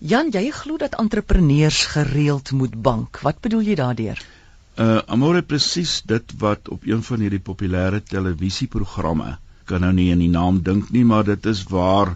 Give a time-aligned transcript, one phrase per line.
[0.00, 3.18] Jan, jy glo dat entrepreneurs gereeld moet bank.
[3.20, 4.20] Wat bedoel jy daardeur?
[4.80, 9.34] Uh amore presies dit wat op een van hierdie populêre televisieprogramme
[9.68, 12.14] kan nou nie in die naam dink nie, maar dit is waar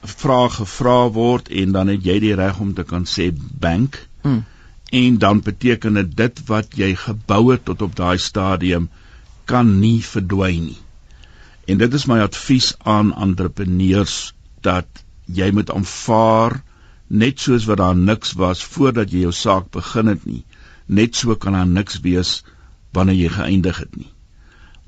[0.00, 4.00] vrae gevra word en dan het jy die reg om te kan sê bank.
[4.24, 4.40] Hmm.
[4.90, 8.88] En dan beteken dit dit wat jy gebou het tot op daai stadium
[9.44, 10.80] kan nie verdwyn nie.
[11.68, 14.32] En dit is my advies aan entrepreneurs
[14.64, 16.62] dat jy moet aanvaar
[17.10, 20.44] net soos wat daar niks was voordat jy jou saak begin het nie
[20.90, 22.30] net so kan daar niks wees
[22.96, 24.10] wanneer jy geëindig het nie.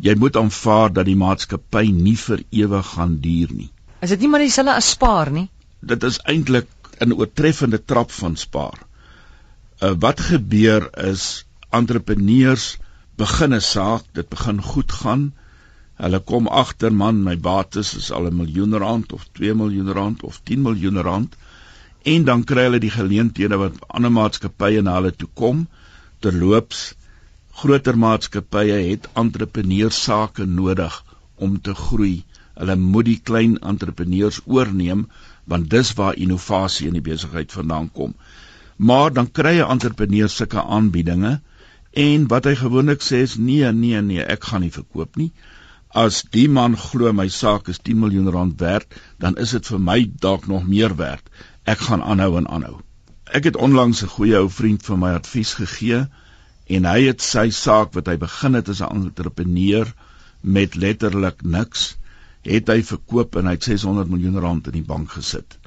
[0.02, 3.70] Jy moet aanvaar dat die maatskappy nie vir ewig gaan duur nie.
[4.02, 5.46] Is dit nie maar dieselfde as spaar nie?
[5.92, 6.70] Dit is eintlik
[7.06, 8.78] 'n oortreffende trap van spaar.
[8.82, 12.78] Uh, wat gebeur is entrepreneurs
[13.16, 15.32] begin 'n saak dit begin goed gaan.
[16.02, 20.22] Hulle kom agter man my bates is al 'n miljoen rand of 2 miljoen rand
[20.22, 21.36] of 10 miljoen rand
[22.04, 25.66] en dan kry hulle die geleenthede wat ander maatskappye na hulle toe kom.
[26.24, 26.92] Terloops
[27.62, 30.96] groter maatskappye het entrepreneursake nodig
[31.36, 32.24] om te groei.
[32.58, 35.06] Hulle moet die klein entrepreneurs oorneem
[35.44, 38.14] want dis waar innovasie in die besigheid vandaan kom.
[38.76, 41.40] Maar dan kry 'n entrepreneur sulke aanbiedinge
[41.92, 45.32] en wat hy gewoonlik sê is nee nee nee ek gaan nie verkoop nie.
[45.94, 49.80] As die man glo my saak is 10 miljoen rand werd dan is dit vir
[49.80, 51.28] my dalk nog meer werd
[51.64, 52.80] ek gaan aanhou en aanhou.
[53.32, 56.06] Ek het onlangs 'n goeie ou vriend vir my advies gegee
[56.66, 59.86] en hy het sy saak wat hy begin het as 'n entrepreneur
[60.40, 61.96] met letterlik niks,
[62.42, 65.58] het hy verkoop en hy het 600 miljoen rand in die bank gesit.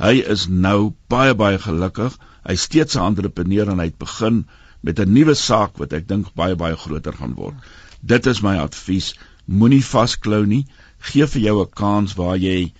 [0.00, 2.16] Hy is nou baie baie gelukkig.
[2.44, 4.46] Hy steeds 'n entrepreneur en hy het begin
[4.80, 7.54] met 'n nuwe saak wat ek dink baie baie groter gaan word.
[8.00, 9.14] Dit is my advies.
[9.46, 10.66] Moenie vasklou nie.
[10.98, 12.72] Geef vir jou 'n kans waar jy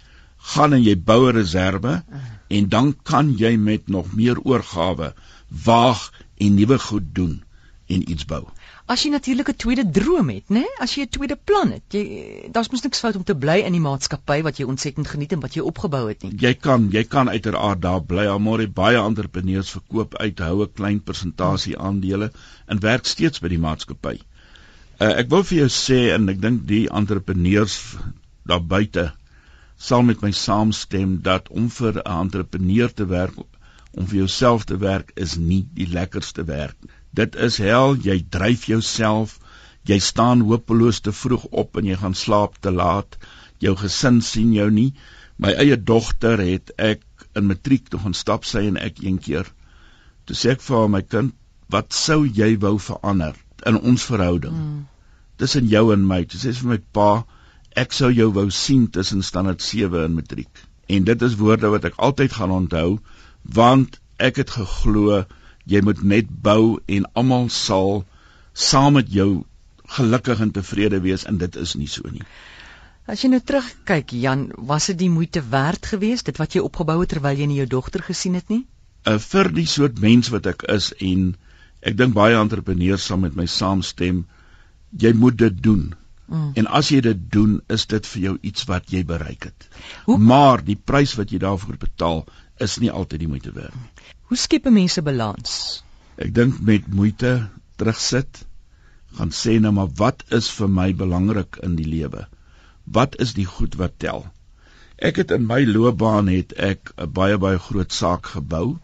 [0.52, 2.02] gaan en jy bou 'n reserve
[2.48, 5.14] en dan kan jy met nog meer oorgawe
[5.64, 7.42] waag en nuwe goed doen
[7.86, 8.44] en iets bou.
[8.86, 10.64] As jy natuurlik 'n tweede droom het, né?
[10.80, 13.72] As jy 'n tweede plan het, jy daar's mos niks fout om te bly in
[13.72, 16.32] die maatskappy wat jy ontsettend geniet en wat jy opgebou het nie.
[16.36, 18.26] Jy kan, jy kan uiteraard daar bly.
[18.26, 22.32] Almore baie entrepreneurs verkoop uit houe klein persentasie aandele
[22.66, 24.20] en werk steeds by die maatskappy.
[25.00, 27.96] Uh, ek wil vir jou sê en ek dink die entrepreneurs
[28.46, 29.12] daar buite
[29.84, 33.34] sal met my saamstem dat om vir 'n entrepreneur te werk,
[33.92, 36.76] om vir jouself te werk is nie die lekkerste werk.
[37.20, 39.38] Dit is hel, jy dryf jouself,
[39.90, 43.18] jy staan hopeloos te vroeg op en jy gaan slaap te laat.
[43.58, 44.94] Jou gesin sien jou nie.
[45.36, 49.46] My eie dogter het ek in matriek toe gaan stap sy en ek een keer.
[50.24, 51.34] Toe sê ek vir haar my kind,
[51.68, 53.36] wat sou jy wou verander
[53.66, 54.56] in ons verhouding?
[54.56, 54.82] Hmm.
[55.36, 56.22] Tussen jou en my.
[56.30, 57.10] Sy sê vir my pa,
[57.74, 60.64] ek sou jou wou sien tussen standaard 7 en matriek.
[60.86, 62.98] En dit is woorde wat ek altyd gaan onthou
[63.42, 65.24] want ek het geglo
[65.68, 68.04] jy moet net bou en almal sal
[68.52, 69.44] saam met jou
[69.96, 72.24] gelukkig en tevrede wees en dit is nie so nie.
[73.04, 77.00] As jy nou terugkyk Jan, was dit die moeite werd geweest dit wat jy opgebou
[77.02, 78.62] het terwyl jy nie jou dogter gesien het nie?
[79.04, 81.34] Uh, vir die soort mens wat ek is en
[81.84, 84.22] ek dink baie entrepreneurs sal met my saamstem,
[84.96, 85.90] jy moet dit doen.
[86.26, 86.50] Mm.
[86.54, 89.68] En as jy dit doen, is dit vir jou iets wat jy bereik het.
[90.04, 90.18] Hoe?
[90.18, 92.24] Maar die prys wat jy daarvoor betaal,
[92.64, 94.04] is nie altyd die moeite werd.
[94.30, 95.82] Hoe skep 'n mens 'n balans?
[96.16, 98.46] Ek dink met moeite terugsit,
[99.18, 102.26] gaan sê nou maar wat is vir my belangrik in die lewe?
[102.84, 104.26] Wat is die goed wat tel?
[104.96, 108.78] Ek het in my loopbaan het ek 'n baie baie groot saak gebou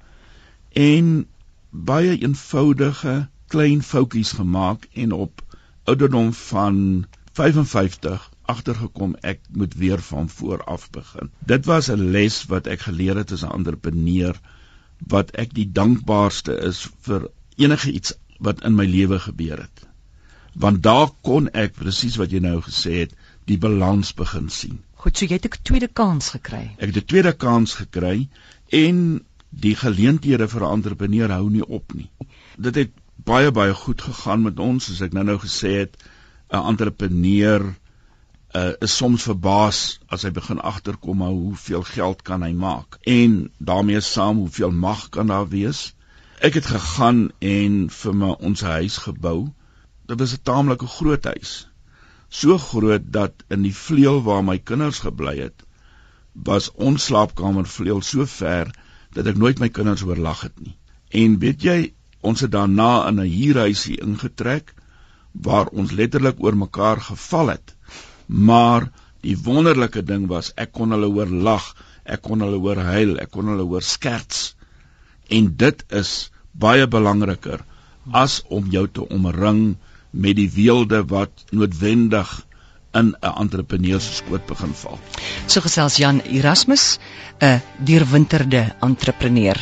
[0.73, 1.27] en
[1.71, 5.43] baie eenvoudige klein foutjies gemaak en op
[5.85, 7.07] ouderdom van
[7.41, 11.31] 55 agtergekom ek moet weer van voor af begin.
[11.39, 14.41] Dit was 'n les wat ek geleer het as 'n entrepreneur
[15.15, 19.87] wat ek die dankbaarste is vir enige iets wat in my lewe gebeur het.
[20.53, 23.15] Want daar kon ek presies wat jy nou gesê het,
[23.47, 24.81] die balans begin sien.
[24.95, 26.65] Goed, so jy het 'n tweede kans gekry.
[26.79, 28.29] Ek het 'n tweede kans gekry
[28.69, 32.11] en die geleenthede vir 'n entrepreneur hou nie op nie.
[32.59, 32.91] Dit het
[33.25, 35.97] baie baie goed gegaan met ons, soos ek nou-nou gesê het.
[36.51, 37.63] 'n entrepreneur
[38.55, 43.37] uh, is soms verbaas as hy begin agterkom hoe hoeveel geld kan hy maak en
[43.59, 45.95] daarmee saam hoeveel mag kan daar wees.
[46.41, 49.53] Ek het gegaan en vir my ons huis gebou.
[50.11, 51.69] Dit was 'n taamlike groot huis.
[52.29, 55.63] So groot dat in die vleuel waar my kinders gebly het,
[56.33, 58.71] was ons slaapkamer vleuel so ver
[59.13, 60.77] dat ek nooit my kinders oorlag het nie.
[61.11, 64.75] En weet jy, ons het daarna in 'n huurhuisie ingetrek
[65.33, 67.75] waar ons letterlik oor mekaar geval het.
[68.27, 68.91] Maar
[69.21, 71.75] die wonderlike ding was ek kon hulle hoor lag.
[72.11, 74.55] ek kon hulle hoor huil, ek kon hulle hoor skerts.
[75.31, 77.63] En dit is baie belangriker
[78.11, 79.77] as om jou te omring
[80.11, 82.31] met die weelde wat noodwendig
[82.99, 84.99] in 'n entrepreneur se skoot begin val.
[85.47, 86.99] So gesels Jan Erasmus,
[87.41, 89.57] 'n deurwinterde entrepreneur.